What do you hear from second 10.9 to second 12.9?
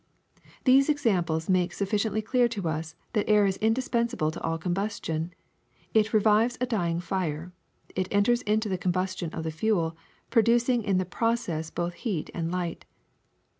the process both heat and light.